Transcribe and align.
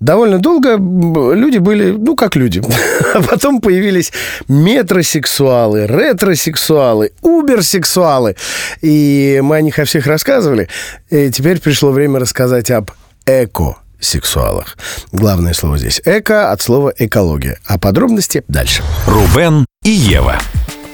Довольно 0.00 0.38
долго 0.38 0.76
люди 0.76 1.58
были, 1.58 1.90
ну, 1.90 2.14
как 2.16 2.36
люди. 2.36 2.62
А 3.14 3.22
потом 3.22 3.60
появились 3.60 4.12
метросексуалы, 4.48 5.86
ретросексуалы, 5.86 7.12
уберсексуалы. 7.22 8.36
И 8.82 9.40
мы 9.42 9.56
о 9.56 9.60
них 9.62 9.78
о 9.78 9.84
всех 9.84 10.06
рассказывали. 10.06 10.68
И 11.08 11.30
теперь 11.30 11.58
пришло 11.58 11.90
время 11.90 12.20
рассказать 12.20 12.70
об 12.70 12.90
эко 13.26 13.78
сексуалах. 13.98 14.76
Главное 15.10 15.54
слово 15.54 15.78
здесь 15.78 16.00
эко 16.04 16.52
от 16.52 16.60
слова 16.60 16.92
экология. 16.98 17.58
А 17.66 17.78
подробности 17.78 18.44
дальше. 18.46 18.82
Рубен 19.06 19.64
и 19.84 19.90
Ева. 19.90 20.38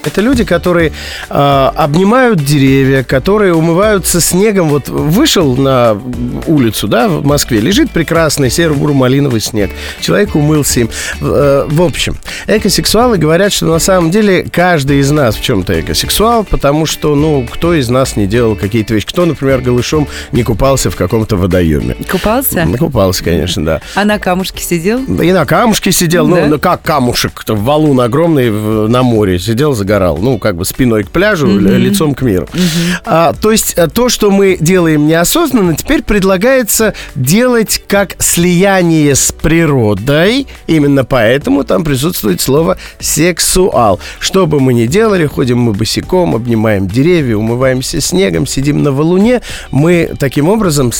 Это 0.05 0.21
люди, 0.21 0.43
которые 0.43 0.91
э, 1.29 1.71
обнимают 1.75 2.43
деревья, 2.43 3.03
которые 3.03 3.53
умываются 3.53 4.21
снегом. 4.21 4.69
Вот 4.69 4.89
вышел 4.89 5.55
на 5.55 5.99
улицу, 6.47 6.87
да, 6.87 7.07
в 7.07 7.25
Москве, 7.25 7.59
лежит 7.59 7.91
прекрасный 7.91 8.49
серо-буро-малиновый 8.49 9.41
снег. 9.41 9.71
Человек 9.99 10.35
умылся 10.35 10.81
им. 10.81 10.89
Э, 11.21 11.65
в 11.67 11.81
общем, 11.81 12.17
экосексуалы 12.47 13.17
говорят, 13.17 13.51
что 13.51 13.65
на 13.65 13.79
самом 13.79 14.11
деле 14.11 14.45
каждый 14.51 14.99
из 14.99 15.11
нас 15.11 15.35
в 15.35 15.41
чем-то 15.41 15.79
экосексуал, 15.79 16.43
потому 16.43 16.85
что, 16.85 17.15
ну, 17.15 17.47
кто 17.51 17.73
из 17.73 17.89
нас 17.89 18.15
не 18.15 18.27
делал 18.27 18.55
какие-то 18.55 18.93
вещи? 18.93 19.07
Кто, 19.07 19.25
например, 19.25 19.61
голышом 19.61 20.07
не 20.31 20.43
купался 20.43 20.91
в 20.91 20.95
каком-то 20.95 21.35
водоеме? 21.35 21.95
Купался? 22.09 22.67
Купался, 22.77 23.23
конечно, 23.23 23.65
да. 23.65 23.81
А 23.95 24.05
на 24.05 24.19
камушке 24.19 24.63
сидел? 24.63 25.03
И 25.03 25.31
на 25.31 25.45
камушке 25.45 25.91
сидел. 25.91 26.27
Да? 26.27 26.35
Ну, 26.35 26.47
ну, 26.47 26.59
как 26.59 26.81
камушек? 26.81 27.43
Валун 27.47 27.99
огромный 28.01 28.51
на 28.87 29.03
море. 29.03 29.39
Сидел, 29.39 29.73
за 29.73 29.85
загорал. 29.95 30.17
Ну, 30.17 30.37
как 30.37 30.55
бы 30.55 30.65
спиной 30.65 31.03
к 31.03 31.09
пляжу, 31.09 31.47
mm-hmm. 31.47 31.77
лицом 31.77 32.15
к 32.15 32.21
миру. 32.21 32.47
Mm-hmm. 32.51 33.01
А, 33.05 33.33
то 33.33 33.51
есть 33.51 33.73
э, 33.77 33.87
то, 33.87 34.09
что 34.09 34.31
мы 34.31 34.57
делаем 34.59 35.07
неосознанно, 35.07 35.75
теперь 35.75 36.03
предлагается 36.03 36.93
делать 37.15 37.81
как 37.87 38.15
слияние 38.19 39.15
с 39.15 39.31
природой. 39.31 40.47
Именно 40.67 41.05
поэтому 41.05 41.63
там 41.63 41.83
присутствует 41.83 42.41
слово 42.41 42.77
сексуал. 42.99 43.99
Что 44.19 44.45
бы 44.47 44.59
мы 44.59 44.73
ни 44.73 44.85
делали, 44.85 45.25
ходим 45.25 45.59
мы 45.59 45.73
босиком, 45.73 46.35
обнимаем 46.35 46.87
деревья, 46.87 47.37
умываемся 47.37 48.01
снегом, 48.01 48.47
сидим 48.47 48.83
на 48.83 48.91
валуне, 48.91 49.41
мы 49.71 50.11
таким 50.19 50.49
образом 50.49 50.91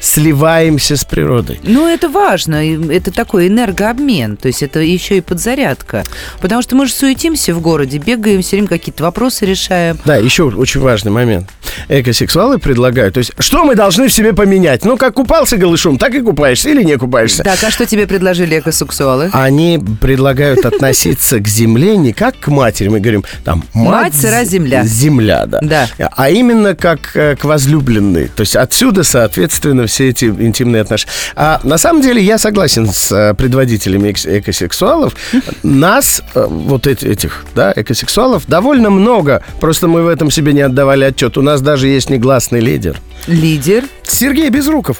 сливаемся 0.00 0.96
с 0.96 1.04
природой. 1.04 1.60
Ну, 1.62 1.86
это 1.86 2.08
важно. 2.08 2.64
Это 2.90 3.10
такой 3.10 3.48
энергообмен. 3.48 4.36
То 4.36 4.48
есть 4.48 4.62
это 4.62 4.80
еще 4.80 5.18
и 5.18 5.20
подзарядка. 5.20 6.04
Потому 6.40 6.62
что 6.62 6.76
мы 6.76 6.86
же 6.86 6.92
суетимся 6.92 7.54
в 7.54 7.60
городе, 7.60 7.98
бегаем, 7.98 8.27
все 8.40 8.56
время 8.56 8.68
какие-то 8.68 9.02
вопросы 9.02 9.46
решаем. 9.46 9.98
Да, 10.04 10.16
еще 10.16 10.44
очень 10.44 10.80
важный 10.80 11.10
момент. 11.10 11.48
Экосексуалы 11.88 12.58
предлагают, 12.58 13.14
то 13.14 13.18
есть 13.18 13.32
что 13.38 13.64
мы 13.64 13.74
должны 13.74 14.08
в 14.08 14.12
себе 14.12 14.32
поменять? 14.32 14.84
Ну, 14.84 14.96
как 14.96 15.14
купался 15.14 15.56
голышом, 15.56 15.98
так 15.98 16.14
и 16.14 16.20
купаешься 16.20 16.70
или 16.70 16.82
не 16.82 16.96
купаешься. 16.96 17.44
Так, 17.44 17.62
а 17.62 17.70
что 17.70 17.86
тебе 17.86 18.06
предложили 18.06 18.58
экосексуалы? 18.58 19.30
Они 19.32 19.80
предлагают 20.00 20.64
относиться 20.64 21.38
к 21.38 21.48
земле 21.48 21.96
не 21.96 22.12
как 22.12 22.38
к 22.38 22.48
матери, 22.48 22.88
мы 22.88 23.00
говорим, 23.00 23.24
там, 23.44 23.64
мать, 23.74 24.12
мать 24.12 24.14
сыра 24.14 24.44
земля. 24.44 24.84
Земля, 24.84 25.46
да. 25.46 25.60
да. 25.62 25.88
А 26.16 26.30
именно 26.30 26.74
как 26.74 27.14
э, 27.14 27.36
к 27.36 27.44
возлюбленной. 27.44 28.28
То 28.28 28.40
есть 28.42 28.56
отсюда, 28.56 29.02
соответственно, 29.02 29.86
все 29.86 30.08
эти 30.08 30.26
интимные 30.26 30.82
отношения. 30.82 31.12
А 31.36 31.60
на 31.62 31.78
самом 31.78 32.02
деле 32.02 32.22
я 32.22 32.38
согласен 32.38 32.88
с 32.88 33.12
э, 33.12 33.34
предводителями 33.34 34.10
экосексуалов. 34.10 35.14
Нас, 35.62 36.22
э, 36.34 36.46
вот 36.48 36.86
этих, 36.86 37.44
да, 37.54 37.72
экосексуалов, 37.74 37.98
довольно 38.46 38.90
много. 38.90 39.42
Просто 39.60 39.88
мы 39.88 40.02
в 40.02 40.08
этом 40.08 40.30
себе 40.30 40.52
не 40.52 40.62
отдавали 40.62 41.04
отчет. 41.04 41.38
У 41.38 41.42
нас 41.42 41.60
даже 41.60 41.88
есть 41.88 42.10
негласный 42.10 42.60
лидер. 42.60 43.00
Лидер? 43.26 43.84
Сергей 44.02 44.48
Безруков. 44.50 44.98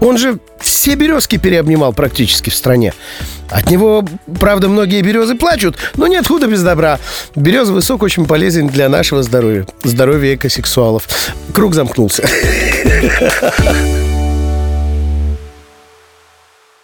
Он 0.00 0.18
же 0.18 0.38
все 0.60 0.94
березки 0.96 1.38
переобнимал 1.38 1.92
практически 1.92 2.50
в 2.50 2.54
стране. 2.54 2.92
От 3.50 3.70
него, 3.70 4.04
правда, 4.40 4.68
многие 4.68 5.02
березы 5.02 5.34
плачут, 5.34 5.76
но 5.96 6.06
нет 6.06 6.26
худа 6.26 6.46
без 6.46 6.62
добра. 6.62 6.98
Березовый 7.34 7.82
сок 7.82 8.02
очень 8.02 8.26
полезен 8.26 8.68
для 8.68 8.88
нашего 8.88 9.22
здоровья. 9.22 9.66
Здоровья 9.82 10.34
экосексуалов. 10.34 11.08
Круг 11.52 11.74
замкнулся. 11.74 12.28